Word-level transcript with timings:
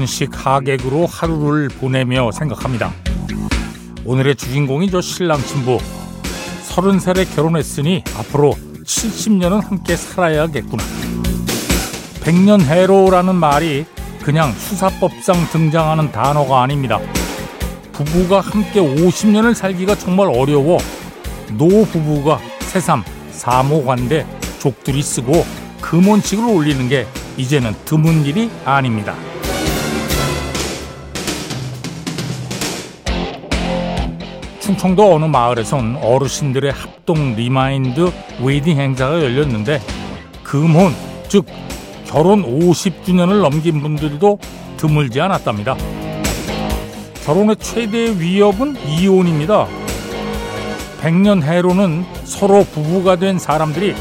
결혼식 0.00 0.30
하객으로 0.32 1.04
하루를 1.04 1.68
보내며 1.68 2.30
생각합니다. 2.32 2.90
오늘의 4.06 4.34
주인공이 4.34 4.90
저 4.90 5.02
신랑 5.02 5.38
신부. 5.42 5.78
서른 6.62 6.98
살에 6.98 7.26
결혼했으니 7.26 8.02
앞으로 8.16 8.56
70년은 8.82 9.62
함께 9.62 9.96
살아야겠구나. 9.96 10.82
백년해로라는 12.24 13.34
말이 13.34 13.84
그냥 14.22 14.52
수사법상 14.52 15.48
등장하는 15.52 16.10
단어가 16.12 16.62
아닙니다. 16.62 16.98
부부가 17.92 18.40
함께 18.40 18.80
50년을 18.80 19.54
살기가 19.54 19.96
정말 19.96 20.28
어려워 20.28 20.78
노부부가 21.58 22.40
새삼 22.60 23.04
사모관대 23.32 24.26
족들이 24.60 25.02
쓰고 25.02 25.44
금혼식을 25.82 26.44
올리는 26.44 26.88
게 26.88 27.06
이제는 27.36 27.74
드문 27.84 28.24
일이 28.24 28.50
아닙니다. 28.64 29.14
충청도 34.70 35.14
어느 35.14 35.24
마을에선 35.24 35.96
어르신들의 35.96 36.70
합동 36.70 37.34
remind 37.34 38.12
wedding 38.40 38.78
행사가 38.78 39.20
열렸는데 39.20 39.80
금혼 40.44 40.94
즉 41.28 41.44
결혼 42.06 42.44
50주년을 42.44 43.40
넘긴 43.40 43.80
분들도 43.80 44.38
드물지 44.76 45.20
않았답니다. 45.20 45.76
결혼의 47.24 47.56
최대 47.56 48.16
위협은 48.16 48.76
이혼입니다. 48.86 49.66
백년 51.00 51.42
해로는 51.42 52.04
서로 52.24 52.64
부부가 52.64 53.16
된 53.16 53.40
사람들이 53.40 53.94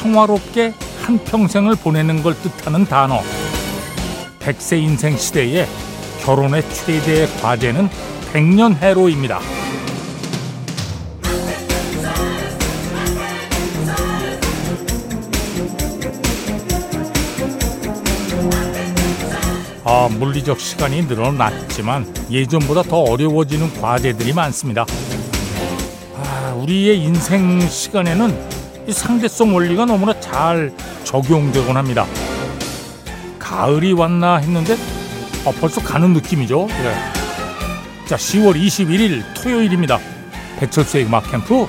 평화롭게 0.00 0.74
한평생을 1.02 1.76
보내는 1.76 2.24
걸 2.24 2.34
뜻하는 2.34 2.86
단어. 2.86 3.20
백세 4.40 4.78
인생 4.78 5.16
시대에 5.16 5.66
결혼의 6.24 6.68
최대의 6.70 7.28
과제는 7.40 7.88
백년 8.32 8.74
해로입니다. 8.74 9.57
아, 19.90 20.06
물리적 20.06 20.60
시간이 20.60 21.06
늘어났지만 21.06 22.14
예전보다 22.30 22.82
더 22.82 22.98
어려워지는 22.98 23.80
과제들이 23.80 24.34
많습니다. 24.34 24.84
아, 26.14 26.52
우리의 26.58 27.02
인생 27.02 27.58
시간에는 27.58 28.86
이 28.86 28.92
상대성 28.92 29.54
원리가 29.54 29.86
너무나 29.86 30.20
잘 30.20 30.76
적용되곤 31.04 31.78
합니다. 31.78 32.04
가을이 33.38 33.94
왔나 33.94 34.36
했는데 34.36 34.76
아, 35.46 35.52
벌써 35.58 35.80
가는 35.80 36.12
느낌이죠. 36.12 36.66
네. 36.66 36.94
자, 38.04 38.16
10월 38.16 38.60
21일 38.62 39.22
토요일입니다. 39.42 39.98
배철수의 40.58 41.06
음악 41.06 41.30
캠프 41.30 41.66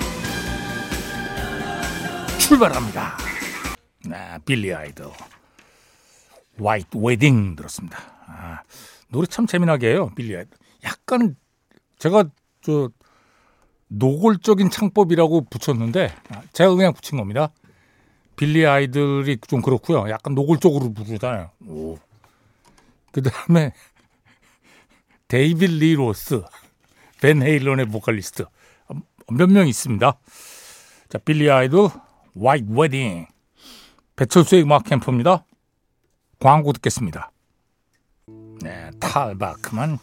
출발합니다. 2.37 3.17
네, 4.09 4.17
빌리 4.45 4.73
아이들. 4.73 5.05
화이트 6.61 6.97
웨딩 6.97 7.55
들었습니다. 7.55 8.18
아, 8.29 8.61
노래 9.09 9.25
참 9.27 9.45
재미나게 9.47 9.89
해요. 9.91 10.11
빌리 10.15 10.35
아이들. 10.35 10.51
약간 10.83 11.35
제가 11.97 12.25
저 12.61 12.89
노골적인 13.87 14.69
창법이라고 14.69 15.45
붙였는데 15.49 16.13
아, 16.29 16.41
제가 16.53 16.75
그냥 16.75 16.93
붙인 16.93 17.17
겁니다. 17.17 17.51
빌리 18.35 18.65
아이들이 18.65 19.37
좀 19.47 19.61
그렇고요. 19.61 20.09
약간 20.09 20.33
노골적으로 20.35 20.93
부르잖아요. 20.93 21.49
오. 21.67 21.97
그 23.11 23.21
다음에 23.23 23.73
데이비드 25.27 25.79
리 25.79 25.95
로스, 25.95 26.41
밴 27.21 27.41
헤일런의 27.41 27.87
보컬리스트 27.87 28.45
몇 29.31 29.49
명 29.49 29.67
있습니다. 29.67 30.19
자, 31.09 31.17
빌리 31.19 31.49
아이들 31.51 31.89
White 32.41 32.71
Wedding 32.71 33.27
배철수의 34.15 34.63
음악 34.63 34.85
캠프입니다. 34.85 35.45
광고 36.39 36.71
듣겠습니다. 36.73 37.31
네, 38.61 38.91
탈바크만 38.99 39.99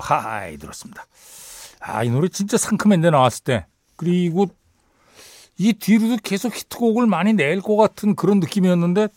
High 0.00 0.56
들었습니다. 0.58 1.06
아, 1.80 2.04
이 2.04 2.10
노래 2.10 2.28
진짜 2.28 2.56
상큼했는데 2.56 3.10
나왔을 3.10 3.44
때. 3.44 3.66
그리고 3.96 4.46
이 5.58 5.72
뒤로도 5.72 6.18
계속 6.22 6.54
히트곡을 6.54 7.06
많이 7.06 7.32
낼 7.32 7.60
것 7.60 7.76
같은 7.76 8.14
그런 8.14 8.40
느낌이었는데 8.40 9.08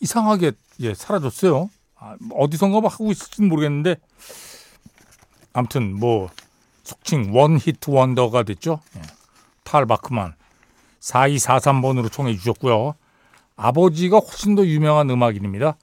이상하게 0.00 0.52
예, 0.80 0.94
사라졌어요. 0.94 1.70
아, 1.96 2.16
어디선가 2.32 2.80
뭐 2.80 2.90
하고 2.90 3.10
있을지는 3.10 3.48
모르겠는데 3.48 3.96
아무튼 5.52 5.98
뭐 5.98 6.28
속칭 6.82 7.34
one 7.34 7.56
hit 7.58 7.90
wonder가 7.90 8.42
됐죠. 8.42 8.80
예. 8.96 9.02
탈 9.62 9.86
바크만 9.86 10.34
4243번으로 11.00 12.10
청해 12.12 12.36
주셨고요. 12.36 12.94
아버지가 13.56 14.18
훨씬 14.18 14.54
더 14.56 14.66
유명한 14.66 15.08
음악인입니다. 15.10 15.76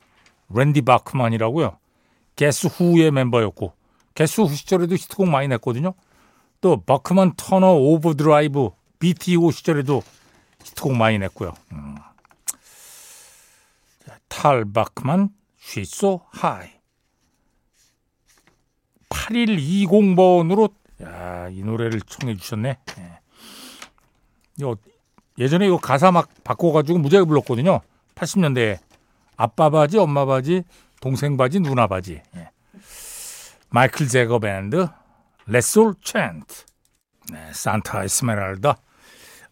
랜디 0.54 0.82
바크만이라고요. 0.82 1.78
게스 2.36 2.68
후의 2.68 3.12
멤버였고 3.12 3.74
게스 4.16 4.42
후 4.42 4.54
시절에도 4.54 4.96
히트곡 4.96 5.28
많이 5.28 5.48
냈거든요. 5.48 5.94
또 6.60 6.82
바크만 6.82 7.34
터너 7.38 7.74
오버드라이브 7.74 8.70
BTO 9.00 9.52
시절에도 9.52 10.04
히트곡 10.64 10.96
많이 10.96 11.18
냈고요. 11.20 11.54
음. 11.74 11.96
탈 14.28 14.66
바크만 14.66 15.30
She's 15.60 16.04
So 16.04 16.22
High 16.30 16.70
8120번으로 19.10 20.72
야, 21.04 21.50
이 21.50 21.64
노래를 21.64 22.02
청해 22.02 22.38
주셨네. 22.38 22.78
예. 23.00 23.22
예전에 25.38 25.66
이거 25.66 25.78
가사 25.78 26.12
막 26.12 26.30
바꿔가지고 26.44 27.00
무지하게 27.00 27.28
불렀거든요. 27.28 27.82
80년대에 28.16 28.80
아빠 29.38 29.70
바지, 29.70 29.98
엄마 29.98 30.26
바지, 30.26 30.64
동생 31.00 31.38
바지, 31.38 31.60
누나 31.60 31.88
바지. 31.88 32.22
예. 32.36 32.50
마이클 33.70 34.08
제거 34.08 34.40
밴드, 34.40 34.88
Let's 35.48 35.78
All 35.78 35.96
Chant, 36.04 36.66
네, 37.32 37.50
산타 37.54 38.04
에스메랄다, 38.04 38.78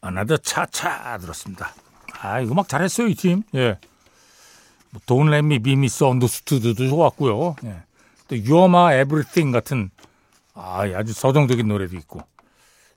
Another 0.02 0.38
Cha-Cha 0.38 1.18
들었습니다. 1.20 1.74
아, 2.22 2.42
음악 2.42 2.68
잘했어요 2.68 3.08
이 3.08 3.16
팀. 3.16 3.44
예. 3.56 3.78
Don't 5.06 5.30
Let 5.30 5.43
Me 5.43 5.51
Be 5.51 5.60
Misunderstood도 5.60 6.90
좋았고요. 6.90 7.56
예. 7.66 7.84
또 8.28 8.38
You're 8.38 8.80
My 8.80 8.94
Everything 8.94 9.52
같은 9.52 9.90
아, 10.54 10.82
아주 10.96 11.14
서정적인 11.14 11.68
노래도 11.68 11.96
있고 11.98 12.22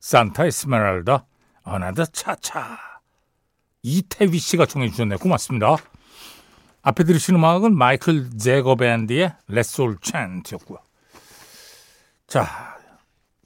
산타 0.00 0.46
에스메랄다, 0.46 1.24
Another 1.62 2.06
Cha-Cha. 2.06 2.78
이태휘 3.84 4.38
씨가 4.38 4.66
청해 4.66 4.90
주셨네요. 4.90 5.18
고맙습니다. 5.18 5.76
앞에 6.82 7.04
들으신 7.04 7.36
음악은 7.36 7.76
마이클 7.76 8.36
제거 8.36 8.74
밴드의 8.74 9.34
Let's 9.46 9.79
All 9.79 9.98
Chant였고요. 10.02 10.78
자, 12.26 12.76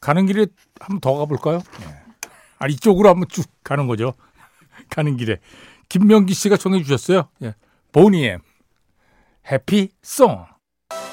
가는 0.01 0.27
길에 0.27 0.47
한번 0.81 1.01
더 1.01 1.17
가볼까요? 1.19 1.61
네. 1.81 1.87
아, 2.59 2.67
이쪽으로 2.67 3.09
한번 3.11 3.29
쭉 3.29 3.45
가는 3.63 3.87
거죠. 3.87 4.15
가는 4.89 5.17
길에. 5.17 5.39
김명기 5.89 6.35
씨가 6.35 6.57
청해 6.57 6.83
주셨어요. 6.83 7.29
예. 7.43 7.55
보니엠. 7.93 8.41
Happy 9.51 9.91
Song. 10.03 10.47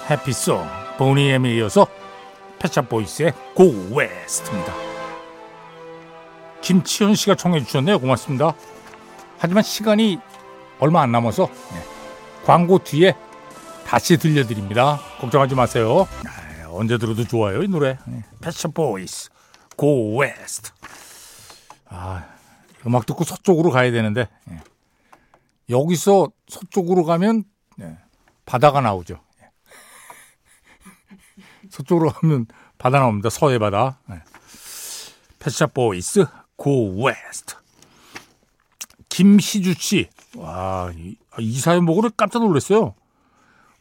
Happy 0.10 0.32
Song. 0.32 0.66
보니엠에 0.98 1.56
이어서 1.56 1.88
펫 2.60 2.75
샵 2.75 2.94
보이스의 2.94 3.34
Go 3.56 3.64
West입니다. 3.94 4.74
김치현 6.62 7.16
씨가 7.16 7.36
청해 7.36 7.64
주셨네요. 7.66 8.00
고맙습니다. 8.00 8.56
하지만 9.38 9.64
시간이 9.64 10.20
얼마 10.80 11.02
안 11.02 11.12
남아서 11.12 11.48
네. 11.48 12.03
광고 12.46 12.78
뒤에 12.80 13.16
다시 13.86 14.18
들려드립니다. 14.18 15.00
걱정하지 15.20 15.56
마세요. 15.56 16.08
아, 16.26 16.68
언제 16.70 16.98
들어도 16.98 17.26
좋아요 17.26 17.64
이 17.64 17.68
노래. 17.68 17.98
네. 18.06 18.24
펫 18.42 18.56
샵 18.56 18.74
보이스 18.74 19.30
Go 19.78 20.18
West. 20.18 20.72
아 21.88 22.26
음악 22.86 23.06
듣고 23.06 23.24
서쪽으로 23.24 23.70
가야 23.70 23.92
되는데 23.92 24.28
네. 24.46 24.60
여기서 25.70 26.30
서쪽으로 26.48 27.06
가면 27.06 27.44
네. 27.78 27.98
바다가 28.46 28.82
나오죠. 28.82 29.20
네. 29.40 29.50
서쪽으로 31.70 32.12
가면 32.12 32.48
바다 32.78 33.00
나옵니다. 33.00 33.30
서해 33.30 33.58
바다. 33.58 34.00
네. 34.08 34.18
펫 35.40 35.53
샵 35.53 35.70
보이스 35.74 36.26
Go 36.58 37.04
West. 37.04 37.56
김희주 39.10 39.76
씨. 39.78 40.10
와, 40.38 40.92
이, 40.96 41.16
이 41.40 41.60
사연 41.60 41.86
보고 41.86 42.02
깜짝 42.16 42.40
놀랐어요. 42.44 42.96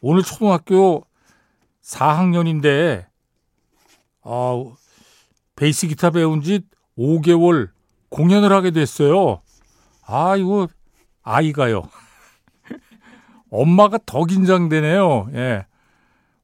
오늘 0.01 0.23
초등학교 0.23 1.05
4학년인데, 1.81 3.05
아, 4.21 4.63
베이스 5.55 5.87
기타 5.87 6.11
배운 6.11 6.41
지 6.41 6.61
5개월 6.97 7.69
공연을 8.09 8.51
하게 8.51 8.71
됐어요. 8.71 9.41
아, 10.05 10.35
이거, 10.35 10.67
아이가요. 11.23 11.89
엄마가 13.49 13.99
더 14.05 14.25
긴장되네요. 14.25 15.29
예. 15.33 15.65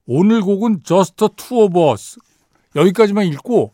오늘 0.05 0.41
곡은 0.41 0.83
Just 0.83 1.15
Two 1.35 1.65
of 1.65 1.91
Us. 1.91 2.19
여기까지만 2.75 3.25
읽고, 3.25 3.73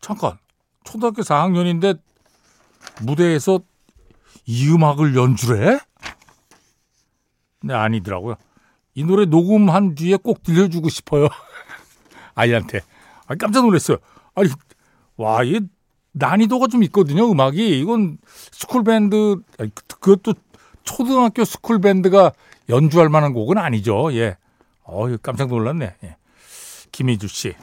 잠깐, 0.00 0.38
초등학교 0.84 1.22
4학년인데 1.22 1.98
무대에서 3.02 3.60
이 4.46 4.68
음악을 4.68 5.14
연주를 5.16 5.66
해? 5.66 5.78
네, 7.62 7.74
아니더라고요. 7.74 8.36
이 8.94 9.04
노래 9.04 9.26
녹음한 9.26 9.94
뒤에 9.94 10.16
꼭 10.16 10.42
들려주고 10.42 10.88
싶어요. 10.88 11.28
아이한테. 12.34 12.80
아, 13.26 13.34
깜짝 13.34 13.64
놀랐어요. 13.64 13.98
아니, 14.34 14.48
와, 15.16 15.42
이 15.42 15.60
난이도가 16.12 16.68
좀 16.68 16.82
있거든요, 16.84 17.30
음악이. 17.30 17.78
이건 17.80 18.18
스쿨밴드, 18.52 19.36
그것도 20.00 20.34
초등학교 20.84 21.44
스쿨밴드가 21.44 22.32
연주할 22.68 23.08
만한 23.08 23.34
곡은 23.34 23.58
아니죠. 23.58 24.12
예. 24.14 24.36
어 24.82 25.14
깜짝 25.18 25.48
놀랐네. 25.48 25.96
예. 26.04 26.16
김희주 26.92 27.28
씨. 27.28 27.54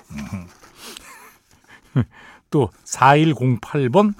또 2.52 2.70
4108번 2.86 4.14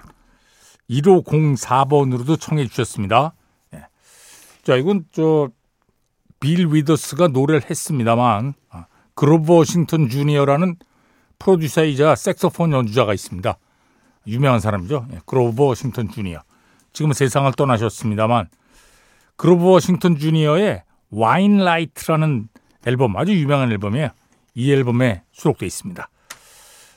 1504번으로도 0.90 2.40
청해 2.40 2.68
주셨습니다. 2.68 3.34
예. 3.74 3.86
자, 4.64 4.76
이건 4.76 5.06
저 5.12 5.50
빌 6.44 6.68
위더스가 6.74 7.30
노래를 7.30 7.70
했습니다만 7.70 8.54
아, 8.70 8.86
그로버 9.16 9.54
워싱턴 9.54 10.10
주니어라는 10.10 10.76
프로듀서이자 11.40 12.16
색소폰 12.16 12.74
연주자가 12.74 13.14
있습니다. 13.14 13.58
유명한 14.28 14.60
사람이죠. 14.60 15.08
예, 15.14 15.20
그로버 15.26 15.64
워싱턴 15.64 16.10
주니어. 16.10 16.42
지금은 16.92 17.14
세상을 17.14 17.50
떠나셨습니다만 17.54 18.50
그로버 19.38 19.68
워싱턴 19.68 20.18
주니어의 20.18 20.84
Winelight라는 21.12 22.50
앨범 22.88 23.16
아주 23.16 23.34
유명한 23.34 23.72
앨범이에요. 23.72 24.10
이 24.56 24.70
앨범에 24.74 25.24
수록되어 25.32 25.66
있습니다. 25.66 26.10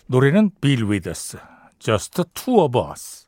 노래는 0.09 0.51
빌 0.61 0.91
위더스, 0.91 1.39
Just 1.79 2.25
Two 2.35 2.65
of 2.65 2.77
Us. 2.77 3.26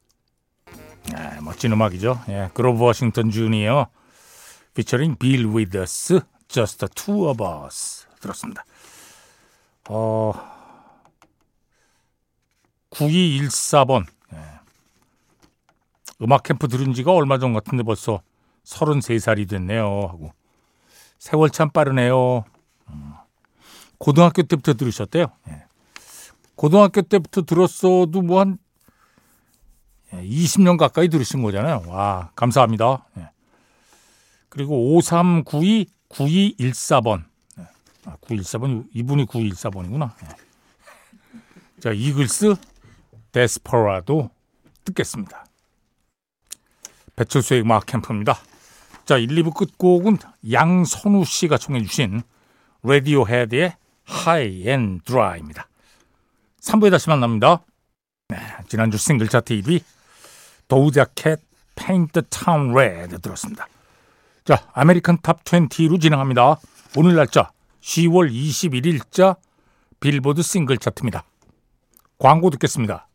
아, 1.14 1.40
멋진 1.40 1.72
음악이죠. 1.72 2.20
예, 2.28 2.50
그로브 2.54 2.82
워싱턴 2.82 3.30
주니어 3.30 3.88
피처링 4.74 5.16
빌 5.16 5.46
위더스, 5.46 6.20
Just 6.48 6.86
Two 6.94 7.28
of 7.28 7.42
Us 7.64 8.06
들었습니다. 8.20 8.64
어, 9.88 10.32
9214번 12.90 14.06
예. 14.34 14.38
음악 16.22 16.42
캠프 16.42 16.68
들은 16.68 16.92
지가 16.92 17.12
얼마 17.12 17.38
전 17.38 17.52
같은데 17.52 17.82
벌써 17.82 18.20
33살이 18.64 19.48
됐네요 19.48 19.84
하고 20.08 20.32
세월 21.18 21.50
참 21.50 21.70
빠르네요. 21.70 22.44
음. 22.90 23.12
고등학교 23.98 24.42
때부터 24.42 24.74
들으셨대요. 24.74 25.26
예. 25.48 25.64
고등학교 26.54 27.02
때부터 27.02 27.42
들었어도 27.42 28.22
뭐 28.22 28.40
한 28.40 28.58
20년 30.12 30.76
가까이 30.76 31.08
들으신 31.08 31.42
거잖아요. 31.42 31.82
와, 31.86 32.30
감사합니다. 32.34 33.04
예. 33.18 33.30
그리고 34.48 34.96
5392 34.96 35.86
9214번. 36.08 37.24
예. 37.58 37.62
아, 38.06 38.16
914번, 38.22 38.86
이분이 38.94 39.26
914번이구나. 39.26 40.12
예. 40.24 40.28
자, 41.80 41.92
이글스 41.92 42.56
데스퍼라도 43.32 44.30
듣겠습니다. 44.84 45.44
배철수의 47.16 47.62
음악 47.62 47.86
캠프입니다. 47.86 48.38
자, 49.04 49.16
1, 49.16 49.28
2부 49.28 49.54
끝곡은 49.54 50.18
양선우 50.50 51.24
씨가 51.24 51.58
청해 51.58 51.82
주신 51.82 52.22
라디오 52.82 53.26
헤드의 53.26 53.76
High 54.08 54.68
and 54.68 55.04
Dry입니다. 55.04 55.68
3부에 56.60 56.90
다시 56.90 57.08
만납니다. 57.08 57.64
네, 58.28 58.38
지난주 58.68 58.98
싱글 58.98 59.28
차트 59.28 59.54
1위 59.60 59.82
도자 60.68 61.04
캣 61.04 61.40
Paint 61.76 62.12
the 62.12 62.26
들었습니다. 63.18 63.68
자, 64.44 64.66
American 64.72 65.18
Top 65.22 65.44
20로 65.44 66.00
진행합니다. 66.00 66.58
오늘 66.96 67.14
날짜 67.14 67.50
10월 67.80 68.32
21일자 68.32 69.36
빌보드 70.00 70.42
싱글 70.42 70.78
차트입니다. 70.78 71.24
광고 72.18 72.50
듣겠습니다. 72.50 73.08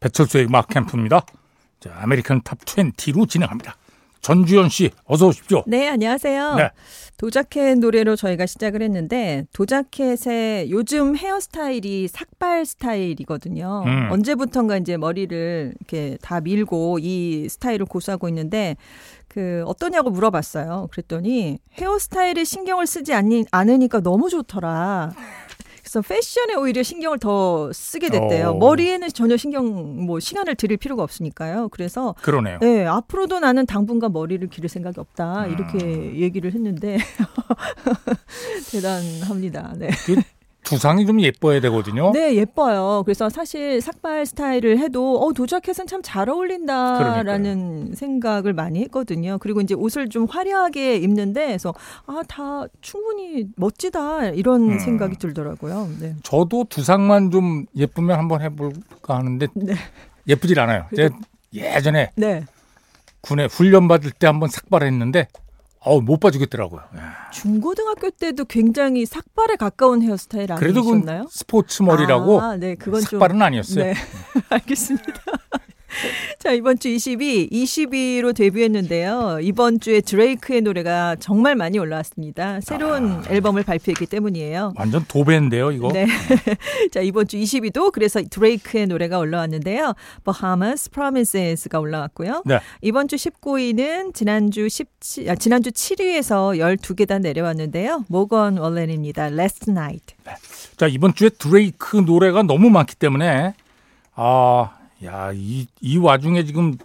배철수의 0.00 0.46
음악 0.46 0.68
캠프입니다. 0.68 1.24
자, 1.80 1.94
American 2.00 2.42
Top 2.42 2.58
20로 2.60 3.28
진행합니다. 3.28 3.76
전주현 4.20 4.68
씨, 4.68 4.90
어서 5.04 5.28
오십시오. 5.28 5.64
네, 5.66 5.88
안녕하세요. 5.88 6.54
네. 6.56 6.70
도자 7.16 7.47
캣 7.47 7.78
노래로 7.78 8.16
저희가 8.16 8.46
시작을 8.46 8.80
했는데 8.82 9.44
도자 9.52 9.99
캣의 9.99 10.70
요즘 10.70 11.16
헤어스타일이 11.16 12.08
삭발 12.08 12.64
스타일이거든요. 12.64 13.82
음. 13.84 14.08
언제부턴가 14.10 14.78
이제 14.78 14.96
머리를 14.96 15.74
이렇게 15.78 16.16
다 16.22 16.40
밀고 16.40 16.98
이 17.00 17.46
스타일을 17.50 17.84
고수하고 17.84 18.28
있는데 18.28 18.76
그 19.28 19.62
어떠냐고 19.66 20.10
물어봤어요. 20.10 20.88
그랬더니 20.90 21.58
헤어스타일에 21.74 22.44
신경을 22.44 22.86
쓰지 22.86 23.12
않니, 23.12 23.44
않으니까 23.50 24.00
너무 24.00 24.28
좋더라. 24.30 25.12
그래서 25.90 26.02
패션에 26.02 26.54
오히려 26.56 26.84
신경을 26.84 27.18
더 27.18 27.72
쓰게 27.72 28.10
됐대요. 28.10 28.50
오. 28.50 28.50
어. 28.50 28.58
머리에는 28.58 29.08
전혀 29.08 29.36
신경 29.36 30.06
뭐 30.06 30.20
시간을 30.20 30.54
들일 30.54 30.76
필요가 30.76 31.02
없으니까요. 31.02 31.68
그래서 31.70 32.14
그러네요. 32.22 32.58
네, 32.60 32.86
앞으로도 32.86 33.40
나는 33.40 33.66
당분간 33.66 34.12
머리를 34.12 34.48
기를 34.50 34.68
생각이 34.68 35.00
없다. 35.00 35.46
이렇게 35.46 35.78
음. 35.78 36.14
얘기를 36.14 36.54
했는데 36.54 36.98
대단합니다. 38.70 39.74
네. 39.78 39.90
그 40.70 40.76
두상이 40.76 41.04
좀 41.04 41.20
예뻐야 41.20 41.60
되거든요. 41.60 42.12
네, 42.12 42.36
예뻐요. 42.36 43.02
그래서 43.04 43.28
사실 43.28 43.80
삭발 43.80 44.24
스타일을 44.26 44.78
해도 44.78 45.20
어 45.20 45.32
도자켓은 45.32 45.86
참 45.86 46.00
잘 46.02 46.30
어울린다라는 46.30 47.42
그러니까요. 47.42 47.94
생각을 47.94 48.52
많이 48.54 48.80
했거든요. 48.84 49.36
그리고 49.38 49.60
이제 49.60 49.74
옷을 49.74 50.08
좀 50.08 50.24
화려하게 50.26 50.96
입는데 50.96 51.46
그래서 51.48 51.74
아, 52.06 52.22
다 52.26 52.64
충분히 52.80 53.44
멋지다 53.56 54.28
이런 54.30 54.70
음. 54.72 54.78
생각이 54.78 55.16
들더라고요. 55.18 55.88
네. 56.00 56.14
저도 56.22 56.64
두상만 56.70 57.30
좀 57.30 57.66
예쁘면 57.76 58.18
한번 58.18 58.40
해 58.40 58.48
볼까 58.48 59.16
하는데 59.18 59.46
네. 59.54 59.74
예쁘질 60.26 60.58
않아요. 60.60 60.86
제가 60.96 61.14
예전에 61.52 62.10
네. 62.16 62.44
군에 63.20 63.44
훈련 63.44 63.86
받을 63.88 64.10
때 64.12 64.26
한번 64.26 64.48
삭발했는데 64.48 65.28
어우 65.80 66.02
못 66.02 66.20
봐주겠더라고요. 66.20 66.82
중고등학교 67.32 68.10
때도 68.10 68.44
굉장히 68.44 69.06
삭발에 69.06 69.56
가까운 69.56 70.02
헤어스타일 70.02 70.52
아니셨나요? 70.52 71.22
그래도 71.22 71.28
스포츠 71.30 71.82
머리라고 71.82 72.40
아, 72.40 72.56
네, 72.56 72.74
그건 72.74 73.00
삭발은 73.00 73.36
좀... 73.36 73.42
아니었어요. 73.42 73.84
네. 73.84 73.94
알겠습니다. 74.50 75.22
자, 76.38 76.52
이번 76.52 76.78
주 76.78 76.88
20위, 76.88 77.50
20위로 77.50 78.34
데뷔했는데요. 78.34 79.38
이번 79.42 79.80
주에 79.80 80.00
드레이크의 80.00 80.62
노래가 80.62 81.16
정말 81.16 81.56
많이 81.56 81.78
올라왔습니다. 81.78 82.60
새로운 82.60 83.10
아, 83.10 83.22
앨범을 83.28 83.62
발표했기 83.64 84.06
때문이에요. 84.06 84.74
완전 84.76 85.04
도배인데요, 85.06 85.72
이거. 85.72 85.92
네. 85.92 86.06
자, 86.92 87.00
이번 87.00 87.28
주 87.28 87.36
20위도 87.36 87.92
그래서 87.92 88.20
드레이크의 88.22 88.86
노래가 88.86 89.18
올라왔는데요. 89.18 89.94
Bahamas 90.24 90.90
Promises가 90.90 91.78
올라왔고요. 91.78 92.42
네. 92.46 92.60
이번 92.80 93.08
주 93.08 93.16
19위는 93.16 94.14
지난주 94.14 94.68
17, 94.68 95.30
아, 95.30 95.34
지난주 95.34 95.70
7위에서 95.70 96.58
12계단 96.58 97.20
내려왔는데요. 97.20 98.04
모건 98.08 98.58
월렌입니다. 98.58 99.26
Last 99.26 99.70
Night. 99.70 100.14
네. 100.24 100.32
자, 100.76 100.86
이번 100.86 101.14
주에 101.14 101.28
드레이크 101.28 101.96
노래가 101.96 102.42
너무 102.42 102.70
많기 102.70 102.94
때문에 102.96 103.54
아, 104.14 104.70
야, 105.04 105.32
이, 105.34 105.66
이 105.80 105.96
와중에 105.96 106.44
지금 106.44 106.76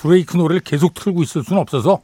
브레이크 0.00 0.36
노래를 0.36 0.60
계속 0.60 0.94
틀고 0.94 1.22
있을 1.22 1.42
수는 1.42 1.60
없어서 1.62 2.02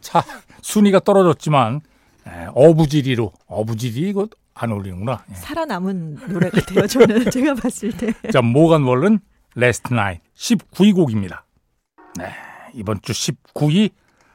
차 0.00 0.22
순위가 0.62 1.00
떨어졌지만 1.00 1.80
에, 2.26 2.46
어부지리로 2.54 3.32
어부지리 3.46 4.08
이거 4.08 4.28
안 4.54 4.70
어울리는구나. 4.72 5.24
예. 5.30 5.34
살아남은 5.34 6.14
노래 6.28 6.48
같아요. 6.48 6.86
저는 6.86 7.28
제가 7.32 7.54
봤을 7.54 7.90
때. 7.96 8.12
자, 8.30 8.40
모건 8.40 8.84
월렌 8.84 9.18
Last 9.56 9.92
Night 9.92 10.20
19위 10.36 10.94
곡입니다. 10.94 11.44
네, 12.16 12.28
이번 12.72 13.00
주 13.02 13.12
19위 13.12 13.90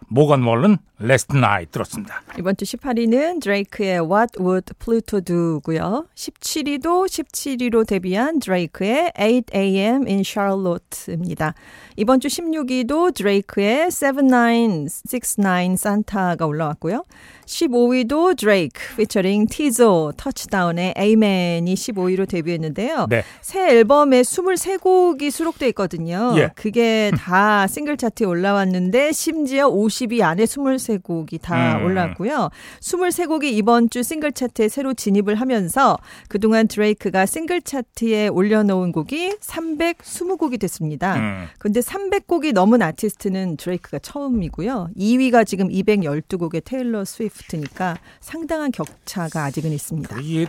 모건 0.08 0.44
월렌 0.44 0.78
Last 1.02 1.36
Night 1.36 1.72
들었습니다. 1.72 2.22
이번 2.38 2.58
주 2.58 2.66
18위는 2.66 3.42
드레이크의 3.42 4.00
What 4.00 4.40
Would 4.40 4.74
Pluto 4.80 5.22
Do고요. 5.22 6.08
17위도 6.16 7.06
17위로 7.06 7.88
데뷔한 7.88 8.40
드레이크의 8.40 9.12
8am 9.16 10.08
in 10.08 10.24
Charlotte입니다. 10.24 11.54
이번 11.96 12.20
주 12.20 12.28
16위도 12.28 13.14
드레이크의 13.14 13.92
7969 13.92 15.78
Santa가 15.78 16.46
올라왔고요. 16.46 17.04
15위도 17.46 18.38
드레이크 18.38 18.80
피처링 18.98 19.48
티조 19.48 20.14
터치다운의 20.16 20.94
Amen이 20.96 21.74
15위로 21.74 22.28
데뷔했는데요. 22.30 23.08
네. 23.10 23.24
새 23.42 23.70
앨범에 23.70 24.22
23곡이 24.22 25.32
수록돼 25.32 25.68
있거든요. 25.70 26.34
예. 26.38 26.52
그게 26.56 27.12
다 27.18 27.66
싱글 27.68 27.98
차트에 27.98 28.28
올라왔는데 28.28 29.12
심지어 29.12 29.70
50위 29.70 30.22
안에 30.22 30.44
23 30.44 30.78
23곡이 30.90 31.42
다 31.42 31.78
음. 31.78 31.86
올랐고요. 31.86 32.50
23곡이 32.82 33.44
이번 33.46 33.90
주 33.90 34.04
싱글 34.04 34.32
차트에 34.32 34.70
새로 34.70 34.94
진입을 34.94 35.36
하면서 35.36 35.98
그동안 36.28 36.68
드레이크가 36.68 37.26
싱글 37.26 37.62
차트에 37.62 38.28
올려놓은 38.30 38.92
곡이 38.92 39.38
320곡이 39.40 40.60
됐습니다. 40.60 41.16
음. 41.16 41.48
근데 41.60 41.80
300곡이 41.80 42.54
넘은 42.54 42.82
아티스트는 42.82 43.58
드레이크가 43.58 44.00
처음이고요. 44.00 44.90
2위가 44.98 45.46
지금 45.46 45.70
212곡의 45.70 46.64
테일러 46.64 47.06
스위프트니까 47.06 47.98
상당한 48.20 48.72
격차가 48.72 49.44
아직은 49.46 49.72
있습니다. 49.72 50.20
이게 50.22 50.48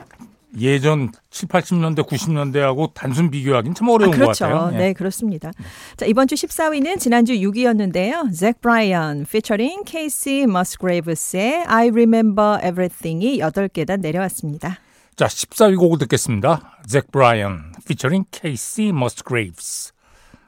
예전 0.58 1.12
7, 1.30 1.48
80년대, 1.48 2.06
90년대하고 2.06 2.92
단순 2.92 3.30
비교하기는 3.30 3.74
참 3.74 3.88
어려운 3.88 4.12
아, 4.12 4.16
그렇죠. 4.16 4.46
것 4.46 4.50
같아요. 4.50 4.74
예. 4.74 4.78
네, 4.78 4.92
그렇습니다. 4.92 5.52
자, 5.96 6.06
이번 6.06 6.26
주 6.26 6.34
14위는 6.34 6.98
지난주 6.98 7.34
6위였는데요. 7.34 8.34
잭 8.36 8.60
브라이언 8.60 9.26
피처링 9.30 9.84
케이시 9.84 10.46
머스그레이브스의 10.48 11.64
I 11.66 11.88
Remember 11.90 12.58
Everything이 12.66 13.38
8계단 13.38 14.00
내려왔습니다. 14.00 14.78
자, 15.16 15.26
14위 15.26 15.78
곡을 15.78 15.98
듣겠습니다. 15.98 16.78
잭 16.88 17.12
브라이언 17.12 17.72
피처링 17.86 18.24
케이시 18.30 18.92
머스그레이브스 18.92 19.92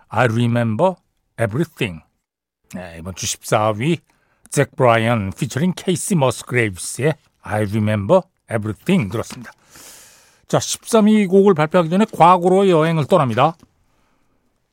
I 0.08 0.24
Remember 0.26 0.94
Everything. 1.40 2.02
네, 2.74 2.96
이번 2.98 3.14
주 3.14 3.26
14위 3.26 3.98
잭 4.50 4.74
브라이언 4.76 5.32
피처링 5.38 5.74
케이시 5.76 6.14
머스그레이브스의 6.16 7.14
I 7.42 7.62
Remember 7.62 8.22
Everything 8.50 9.10
들었습니다. 9.10 9.52
자, 10.52 10.58
13위 10.58 11.30
곡을 11.30 11.54
발표하기 11.54 11.88
전에 11.88 12.04
과거로 12.14 12.68
여행을 12.68 13.06
떠납니다. 13.06 13.56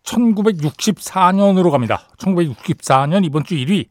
1964년으로 0.03 1.71
갑니다. 1.71 2.05
1964년 2.17 3.24
이번 3.24 3.45
주 3.45 3.55
1위 3.55 3.88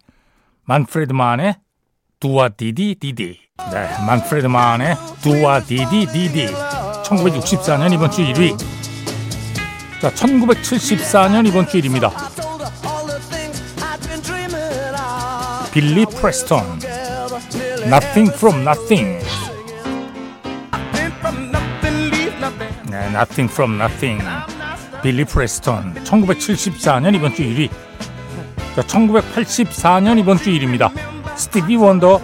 만프레드 0.64 1.14
만의 1.14 1.56
Do 2.20 2.50
Wah 2.50 2.67
Diddy 2.67 2.96
Diddy. 3.00 3.40
네, 3.72 3.88
만프레드 4.06 4.48
만의 4.48 4.96
Do 5.22 5.62
Wah 5.62 5.78
Diddy 5.78 6.04
Diddy. 6.12 6.48
1964년 7.04 7.94
이번 7.94 8.10
주 8.10 8.20
1위. 8.22 8.58
자, 10.02 10.12
1974년 10.12 11.46
이번 11.48 11.66
주 11.68 11.78
1위입니다. 11.78 12.12
빌리 15.72 16.04
프레스턴. 16.04 16.80
Nothing 17.86 18.30
from 18.34 18.60
Nothing. 18.60 19.27
Nothing 23.10 23.50
from 23.52 23.74
Nothing. 23.74 24.22
빌리 25.02 25.24
프레스턴. 25.24 25.94
1974년 26.04 27.14
이번 27.14 27.34
주 27.34 27.42
1위. 27.42 27.70
자, 28.74 28.82
1984년 28.82 30.18
이번 30.18 30.36
주 30.36 30.50
1위입니다. 30.50 30.90
스티비 31.36 31.76
원더. 31.76 32.20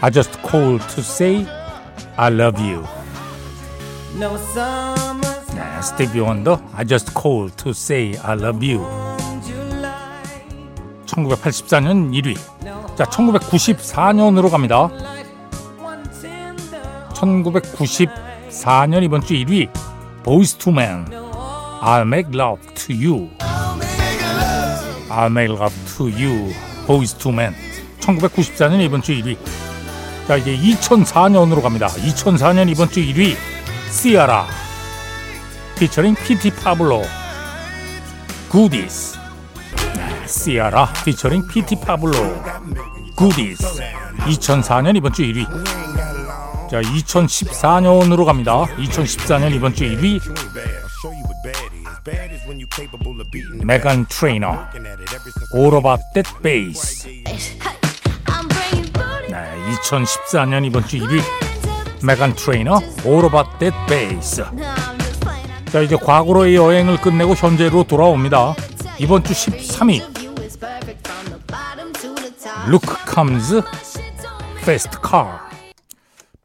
I 0.00 0.10
just 0.10 0.38
called 0.48 0.86
to 0.94 1.00
say 1.00 1.46
I 2.16 2.32
love 2.32 2.62
you. 2.62 2.84
네, 5.54 5.82
스티비 5.82 6.20
원더. 6.20 6.60
I 6.76 6.86
just 6.86 7.12
called 7.18 7.56
to 7.56 7.70
say 7.70 8.16
I 8.22 8.36
love 8.38 8.64
you. 8.66 8.86
1984년 11.06 12.10
1위. 12.12 12.36
자, 12.96 13.04
1994년으로 13.04 14.50
갑니다. 14.50 14.90
1994년 17.14 19.02
이번 19.02 19.20
주 19.22 19.34
1위 19.34 19.68
보이스 20.22 20.56
투맨 20.56 21.06
I'll 21.80 22.02
make 22.02 22.28
love 22.34 22.60
to 22.74 22.94
you. 22.94 23.30
I'll 25.10 25.30
make 25.30 25.50
love 25.50 25.74
to 25.96 26.08
you 26.08 26.52
보이스 26.86 27.14
투맨 27.16 27.54
1994년 28.00 28.80
이번 28.80 29.02
주 29.02 29.12
1위 29.12 29.36
자 30.26 30.36
이제 30.36 30.56
2004년으로 30.56 31.62
갑니다. 31.62 31.86
2004년 31.88 32.68
이번 32.70 32.90
주 32.90 33.00
1위 33.00 33.36
시아라 33.90 34.46
피처링 35.78 36.14
피티 36.14 36.50
파블로 36.50 37.02
Goodies 38.50 39.18
시아라 40.26 40.92
피처링 41.04 41.46
피티 41.48 41.80
파블로 41.80 42.14
Goodies 43.16 43.82
2004년 44.26 44.96
이번 44.96 45.12
주 45.12 45.22
1위 45.22 45.46
자, 46.70 46.82
2014년으로 46.82 48.26
갑니다. 48.26 48.66
2014년 48.76 49.54
이번 49.54 49.74
주 49.74 49.84
1위. 49.84 50.20
메간 53.64 54.04
트레이너 54.06 54.66
About 55.54 56.02
That 56.12 56.30
Bass. 56.42 57.08
네, 59.30 59.64
2014년 59.82 60.66
이번 60.66 60.86
주 60.86 60.98
1위. 60.98 61.22
메간 62.02 62.34
트레이너 62.34 62.82
About 62.98 63.50
That 63.58 63.76
Bass. 63.88 64.44
자, 65.72 65.80
이제 65.80 65.96
과거로의 65.96 66.54
여행을 66.54 67.00
끝내고 67.00 67.34
현재로 67.34 67.84
돌아옵니다. 67.84 68.54
이번 68.98 69.24
주 69.24 69.32
13위. 69.32 70.02
Luke 72.68 72.86
Combs 73.10 73.62
Fast 74.60 74.98
Car 75.02 75.47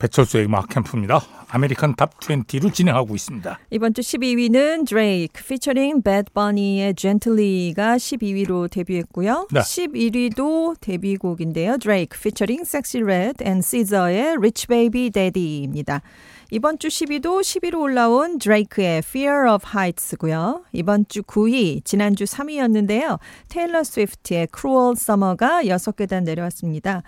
배철수의 0.04 0.46
음악 0.46 0.68
캠프입니다. 0.68 1.22
American 1.48 1.96
Top 1.96 2.20
20로 2.20 2.74
진행하고 2.74 3.16
있습니다. 3.16 3.60
이번 3.70 3.94
주 3.94 4.02
12위는 4.02 4.86
드레이크 4.86 5.42
피처링 5.46 6.02
배드 6.02 6.30
버니의 6.34 6.94
Gently가 6.96 7.96
12위로 7.96 8.70
데뷔했고요. 8.70 9.48
네. 9.52 9.62
11위도 9.62 10.76
데뷔곡인데요. 10.82 11.78
드레이크 11.78 12.20
피처링 12.20 12.66
섹시 12.66 13.00
레드 13.00 13.42
and 13.46 13.62
시저의 13.62 14.34
Rich 14.38 14.68
Baby 14.68 15.10
Daddy입니다. 15.10 16.02
이번 16.52 16.80
주 16.80 16.90
10위도 16.90 17.40
10위로 17.40 17.80
올라온 17.80 18.40
드레이크의 18.40 18.98
Fear 18.98 19.54
of 19.54 19.66
Heights고요. 19.74 20.66
이번 20.74 21.06
주 21.08 21.24
9위, 21.24 21.86
지난주 21.86 22.26
3위였는데요. 22.26 23.20
테일러 23.48 23.84
스위프트의 23.84 24.50
Cruel 24.54 24.96
Summer가 24.98 25.64
6계단 25.64 26.24
내려왔습니다. 26.24 27.04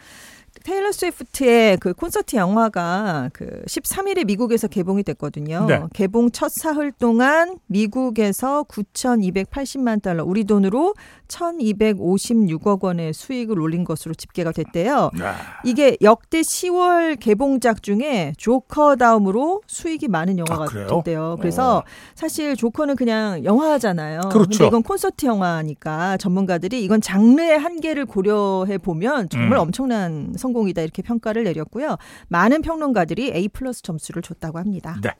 테일러 0.63 0.91
스위프트의 0.91 1.77
그 1.77 1.93
콘서트 1.93 2.35
영화가 2.35 3.29
그 3.33 3.63
13일에 3.67 4.25
미국에서 4.25 4.67
개봉이 4.67 5.03
됐거든요. 5.03 5.65
네. 5.67 5.81
개봉 5.93 6.31
첫 6.31 6.51
사흘 6.51 6.91
동안 6.91 7.57
미국에서 7.67 8.63
9,280만 8.63 10.01
달러, 10.01 10.23
우리 10.23 10.43
돈으로 10.43 10.93
1,256억 11.27 12.83
원의 12.83 13.13
수익을 13.13 13.59
올린 13.59 13.83
것으로 13.83 14.13
집계가 14.13 14.51
됐대요. 14.51 15.11
네. 15.17 15.31
이게 15.63 15.97
역대 16.01 16.41
10월 16.41 17.19
개봉작 17.19 17.83
중에 17.83 18.33
조커 18.37 18.95
다음으로 18.95 19.61
수익이 19.67 20.07
많은 20.07 20.37
영화가 20.39 20.63
아, 20.63 20.87
됐대요. 20.87 21.37
그래서 21.39 21.77
어. 21.77 21.83
사실 22.15 22.55
조커는 22.55 22.95
그냥 22.95 23.43
영화잖아요. 23.43 24.21
그렇죠. 24.31 24.49
근데 24.49 24.67
이건 24.67 24.83
콘서트 24.83 25.25
영화니까 25.25 26.17
전문가들이 26.17 26.83
이건 26.83 27.01
장르의 27.01 27.57
한계를 27.57 28.05
고려해 28.05 28.77
보면 28.77 29.29
정말 29.29 29.57
음. 29.57 29.63
엄청난 29.63 30.33
성공이다 30.45 30.81
이렇게 30.81 31.01
평가를 31.01 31.43
내렸고요. 31.43 31.97
많은 32.27 32.61
평론가들이 32.61 33.31
A 33.33 33.49
플러스 33.49 33.81
점수를 33.81 34.21
줬다고 34.21 34.59
합니다. 34.59 34.99
네. 35.01 35.11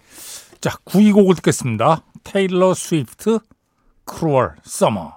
자, 0.61 0.77
9위 0.85 1.13
곡을 1.13 1.35
듣겠습니다. 1.35 2.03
테일러 2.23 2.73
스위프트 2.73 3.39
Cruel 4.05 4.55
Summer. 4.63 5.13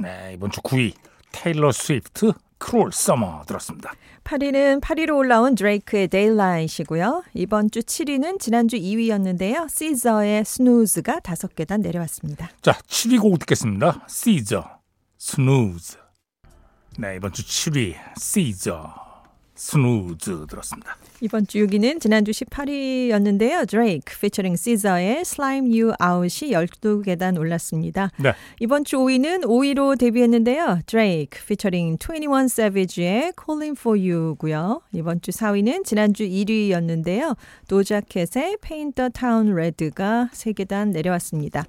네, 0.00 0.32
이번 0.34 0.50
주 0.50 0.60
9위 0.60 0.94
테일러 1.32 1.72
스위프트 1.72 2.32
Cruel 2.58 2.92
Summer 2.92 3.42
들었습니다. 3.46 3.92
8위는 4.24 4.80
8위로 4.80 5.16
올라온 5.16 5.54
드레이크의 5.54 6.08
Daylight이고요. 6.08 7.24
이번 7.34 7.70
주 7.70 7.80
7위는 7.80 8.40
지난주 8.40 8.76
2위였는데요. 8.76 9.68
시저의 9.68 10.44
Snooze가 10.44 11.20
5계단 11.20 11.80
내려왔습니다. 11.82 12.50
자, 12.62 12.72
7위 12.88 13.20
곡 13.20 13.38
듣겠습니다. 13.40 14.04
시저, 14.08 14.64
Snooze. 15.18 15.98
네, 16.98 17.16
이번 17.16 17.32
주 17.32 17.42
7위 17.42 17.94
시저. 18.18 19.05
Snooze 19.56 20.46
들었습니다. 20.48 20.96
이번 21.22 21.46
주 21.46 21.58
6위는 21.58 22.00
지난주 22.00 22.30
18위였는데요. 22.30 23.66
드레이크 23.66 24.18
피처링 24.20 24.54
시저의 24.56 25.20
Slime 25.20 25.80
You 25.80 25.94
Out이 26.00 26.52
12계단 26.52 27.38
올랐습니다. 27.38 28.10
네. 28.18 28.34
이번 28.60 28.84
주 28.84 28.98
5위는 28.98 29.44
5위로 29.44 29.98
데뷔했는데요. 29.98 30.80
드레이크 30.86 31.44
피처링 31.46 31.96
21 31.98 32.44
Savage의 32.44 33.32
Calling 33.42 33.78
For 33.78 33.98
You고요. 33.98 34.82
이번 34.92 35.20
주 35.22 35.30
4위는 35.30 35.84
지난주 35.84 36.24
1위였는데요. 36.24 37.36
도자켓의 37.68 38.58
Paint 38.60 38.94
the 38.94 39.10
Town 39.10 39.52
Red가 39.52 40.28
3계단 40.32 40.90
내려왔습니다. 40.90 41.64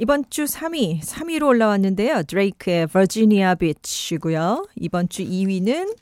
이번 0.00 0.24
주 0.30 0.44
3위, 0.44 1.02
3위로 1.02 1.48
올라왔는데요. 1.48 2.22
드레이크의 2.22 2.86
Virginia 2.86 3.54
Beach고요. 3.58 4.64
이번 4.76 5.08
주 5.08 5.24
2위는 5.24 5.92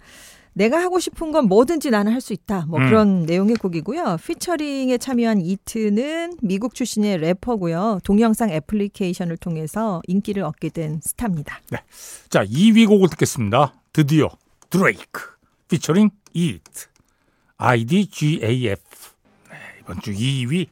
내가 0.52 0.80
하고 0.82 0.98
싶은 0.98 1.30
건 1.32 1.46
뭐든지 1.46 1.90
나는 1.90 2.12
할 2.12 2.20
수 2.20 2.32
있다. 2.32 2.64
뭐 2.66 2.80
음. 2.80 2.86
그런 2.86 3.22
내용의 3.22 3.56
곡이고요. 3.56 4.16
피처링에 4.26 4.96
참여한 4.98 5.40
이트는 5.40 6.38
미국 6.42 6.74
출신의 6.74 7.18
래퍼고요. 7.18 8.00
동영상 8.04 8.50
애플리케이션을 8.50 9.36
통해서 9.36 10.00
인기를 10.08 10.42
얻게 10.42 10.70
된 10.70 11.00
스타입니다. 11.02 11.60
자, 12.30 12.44
2위 12.44 12.88
곡을 12.88 13.08
듣겠습니다. 13.10 13.74
드디어 13.92 14.28
드레이크 14.70 15.22
피처링 15.68 16.10
Eat 16.34 16.62
IDGAF 17.58 18.80
네, 19.50 19.56
이번 19.80 20.00
주 20.00 20.12
2위 20.12 20.66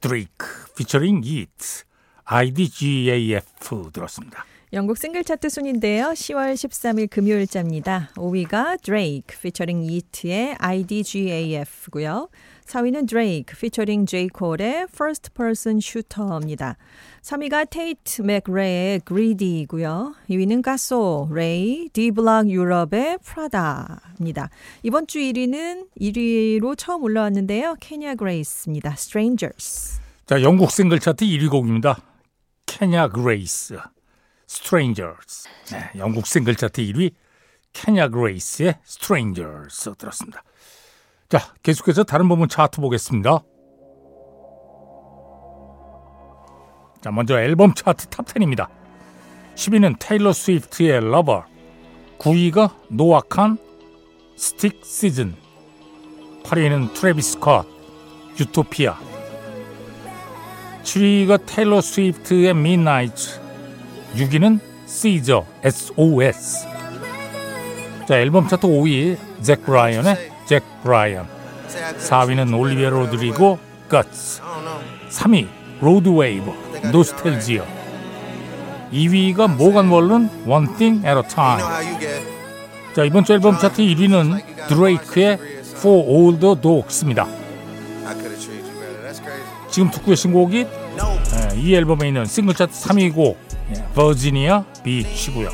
드레이크 0.00 0.46
피처링 0.76 1.22
Eat 1.24 1.84
IDGAF 2.24 3.90
들었습니다. 3.92 4.44
영국 4.72 4.98
싱글 4.98 5.22
차트 5.22 5.50
순위인데요. 5.50 6.06
10월 6.06 6.54
13일 6.54 7.08
금요일자입니다. 7.08 8.10
5위가 8.16 8.82
Drake 8.82 9.38
피처링 9.40 9.84
이트의 9.84 10.56
IDGAF고요. 10.58 12.28
4위는 12.66 13.06
Drake 13.06 13.56
피처링 13.56 14.06
J. 14.06 14.30
Cole의 14.36 14.86
First 14.92 15.30
Person 15.36 15.78
Shooter입니다. 15.78 16.76
3위가 17.22 17.70
테이트 17.70 18.22
맥레의 18.22 19.02
Greedy고요. 19.06 20.16
2위는 20.28 20.62
카소, 20.62 21.28
레이, 21.30 21.88
디블락 21.92 22.50
유럽의 22.50 23.18
Prada입니다. 23.24 24.50
이번 24.82 25.06
주 25.06 25.20
1위는 25.20 25.86
1위로 26.00 26.76
처음 26.76 27.04
올라왔는데요. 27.04 27.76
케냐 27.78 28.16
그레이스입니다. 28.16 28.94
Strangers. 28.94 30.00
자, 30.26 30.42
영국 30.42 30.72
싱글 30.72 30.98
차트 30.98 31.24
1위 31.24 31.48
곡입니다. 31.48 32.13
케냐 32.74 33.06
그레이스 33.06 33.78
Strangers. 34.50 35.48
네, 35.70 35.90
영국 35.96 36.26
싱글 36.26 36.56
차트 36.56 36.82
1위 36.82 37.12
케냐 37.72 38.08
그레이스의 38.08 38.80
Strangers 38.84 39.94
들었습니다. 39.96 40.42
자, 41.28 41.54
계속해서 41.62 42.02
다른 42.02 42.28
부문 42.28 42.48
차트 42.48 42.80
보겠습니다. 42.80 43.44
자, 47.00 47.10
먼저 47.12 47.38
앨범 47.38 47.74
차트 47.74 48.08
Top 48.08 48.26
10입니다. 48.26 48.68
10위는 49.54 49.96
테일러 50.00 50.32
스위프트의 50.32 50.96
Lover, 50.96 51.44
9위가 52.18 52.74
노아 52.88 53.22
칸 53.22 53.56
Stick 54.36 54.84
Season, 54.84 55.36
8위는 56.42 56.92
트래비스 56.94 57.34
스콧 57.34 57.68
Utopia, 58.40 59.13
7위가 60.84 61.46
테일러 61.46 61.80
스위프트의 61.80 62.50
Midnight, 62.50 63.40
6위는 64.14 64.60
시저 64.86 65.44
SOS. 65.62 66.66
자, 68.06 68.18
앨범 68.18 68.46
차트 68.46 68.66
5위 68.66 69.16
잭 69.42 69.64
브라이언의 69.64 70.30
잭 70.46 70.62
브라이언, 70.82 71.26
4위는 71.98 72.58
올리비아 72.58 72.90
로드리고 72.90 73.58
Guts, 73.90 74.42
3위 75.10 75.48
로드 75.80 76.10
웨이브 76.10 76.52
노스텔지어, 76.92 77.64
2위가 78.92 79.56
모건 79.56 79.88
월런 79.88 80.30
One 80.46 80.66
Thing 80.76 81.06
at 81.06 81.16
a 81.16 81.22
Time. 81.26 81.64
자, 82.94 83.04
이번 83.04 83.24
주 83.24 83.32
앨범 83.32 83.58
차트 83.58 83.82
1위는 83.82 84.68
드레이크의 84.68 85.38
For 85.78 86.06
All 86.06 86.38
the 86.38 86.60
Dogs입니다. 86.60 87.43
지금 89.74 89.90
듣고 89.90 90.10
계신 90.10 90.32
곡이 90.32 90.58
예, 90.68 91.60
이 91.60 91.74
앨범에 91.74 92.06
있는 92.06 92.26
싱글 92.26 92.54
차트 92.54 92.72
3위 92.72 93.12
곡 93.12 93.36
예, 93.74 93.84
Virginia 93.92 94.64
Beach고요. 94.84 95.48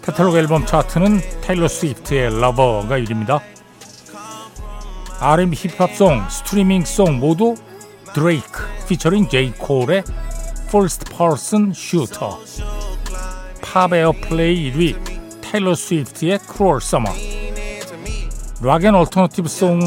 카탈로그 0.00 0.38
앨범 0.38 0.64
차트는 0.64 1.20
테일러 1.42 1.68
스위프트의 1.68 2.40
Lover가 2.40 2.98
1위입니다. 3.00 3.42
R&B 5.20 5.56
힙합 5.56 5.94
song, 5.94 6.26
스트리밍 6.30 6.96
song 6.96 7.18
모두 7.18 7.54
드레이크 8.14 8.62
피처링 8.88 9.28
제이 9.28 9.52
콜의 9.52 10.04
First 10.68 11.14
Person 11.14 11.74
Shooter 11.76 12.79
팝 13.72 13.92
airplay 13.92 14.72
1위 14.72 14.96
테일러 15.40 15.76
스위프트의 15.76 16.40
Cruel 16.40 16.78
Summer 16.82 17.16
rock 18.60 18.81
and 18.81 18.96
alternative 18.96 19.48
song 19.48 19.80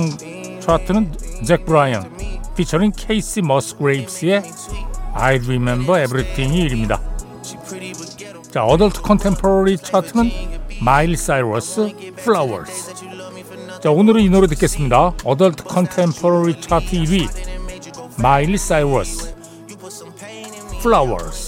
차트는 0.62 1.12
잭 1.46 1.66
브라이언 1.66 2.10
피처링 2.56 2.94
케이시 2.96 3.42
머스그레이브스의 3.42 4.42
I 5.14 5.36
Remember 5.36 6.02
Everything이 6.02 6.66
1위입니다. 6.68 7.02
자, 8.52 8.64
adult 8.64 9.02
contemporary 9.02 9.78
차트는 9.78 10.32
마일리 10.82 11.18
사이러스 11.18 11.92
Flowers. 12.20 12.94
자, 13.82 13.92
오늘은 13.92 14.22
이 14.22 14.30
노래 14.30 14.48
듣겠습니다. 14.48 15.14
adult 15.26 15.66
contemporary 15.66 16.62
차트 16.62 16.86
1위 16.86 17.28
마일리 18.22 18.58
사이러스 18.58 19.36
Flowers. 20.80 21.43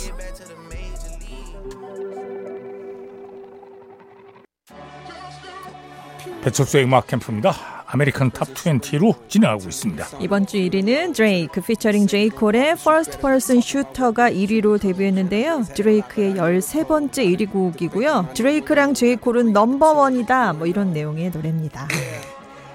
배철수의 6.45 6.83
음악 6.83 7.07
캠프입니다. 7.07 7.55
American 7.87 8.29
Top 8.29 8.47
20로 8.49 9.15
진행하고 9.27 9.63
있습니다. 9.67 10.05
이번 10.19 10.45
주 10.45 10.57
1위는 10.57 11.15
드레이크 11.15 11.59
피처링 11.59 12.05
제이 12.05 12.29
콜의 12.29 12.73
First 12.73 13.17
Person 13.19 13.63
Shooter가 13.63 14.29
1위로 14.29 14.79
데뷔했는데요. 14.79 15.63
드레이크의 15.75 16.35
13번째 16.35 17.11
1위 17.13 17.51
곡이고요. 17.51 18.29
드레이크랑 18.35 18.93
제이 18.93 19.15
콜은 19.15 19.53
넘버원이다. 19.53 20.53
뭐 20.53 20.67
이런 20.67 20.93
내용의 20.93 21.31
노래입니다. 21.31 21.87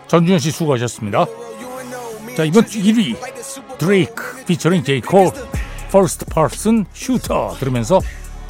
전준현 0.09 0.41
씨 0.41 0.51
수고하셨습니다. 0.51 1.27
자 2.37 2.45
이번 2.45 2.67
주 2.67 2.81
1위 2.81 3.17
드레이크 3.79 4.45
피처링 4.47 4.83
제이 4.83 5.01
콜 5.01 5.31
First 5.87 6.25
Person 6.27 6.87
Shooter 6.93 7.59
들으면서 7.61 8.01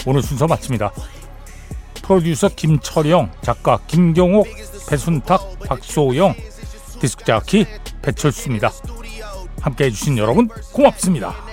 오늘 0.06 0.22
순서 0.22 0.46
마칩니다. 0.46 0.90
프로듀서 2.10 2.48
김철영, 2.48 3.30
작가 3.40 3.78
김경옥, 3.86 4.48
배순탁, 4.90 5.60
박소영, 5.60 6.34
디스크 7.00 7.24
자키 7.24 7.64
배철수입니다. 8.02 8.72
함께 9.60 9.84
해 9.84 9.90
주신 9.90 10.18
여러분 10.18 10.48
고맙습니다. 10.72 11.50